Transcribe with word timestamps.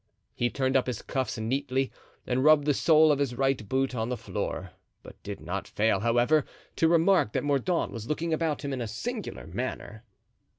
He 0.33 0.49
turned 0.49 0.75
up 0.75 0.87
his 0.87 1.03
cuffs 1.03 1.37
neatly 1.37 1.91
and 2.25 2.43
rubbed 2.43 2.65
the 2.65 2.73
sole 2.73 3.11
of 3.11 3.19
his 3.19 3.35
right 3.35 3.69
boot 3.69 3.93
on 3.93 4.09
the 4.09 4.17
floor, 4.17 4.71
but 5.03 5.21
did 5.21 5.39
not 5.39 5.67
fail, 5.67 5.99
however, 5.99 6.43
to 6.77 6.87
remark 6.87 7.33
that 7.33 7.43
Mordaunt 7.43 7.91
was 7.91 8.07
looking 8.07 8.33
about 8.33 8.65
him 8.65 8.73
in 8.73 8.81
a 8.81 8.87
singular 8.87 9.45
manner. 9.45 10.03